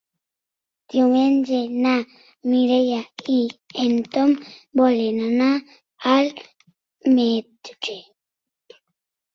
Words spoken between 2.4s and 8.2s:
Mireia i en Tom volen anar al metge.